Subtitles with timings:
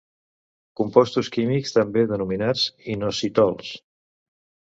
[0.79, 2.63] Compostos químics també denominats
[2.95, 3.69] inositols.